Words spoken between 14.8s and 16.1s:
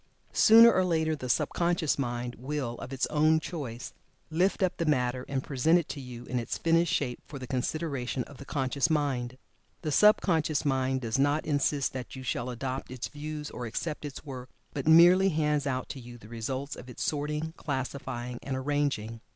merely hands out to